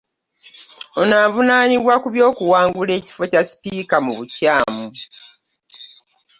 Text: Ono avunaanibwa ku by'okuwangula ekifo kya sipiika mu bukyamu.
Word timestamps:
Ono 1.01 1.13
avunaanibwa 1.25 1.93
ku 2.01 2.07
by'okuwangula 2.13 2.91
ekifo 2.99 3.23
kya 3.31 3.41
sipiika 3.49 3.97
mu 4.05 4.11
bukyamu. 4.17 4.83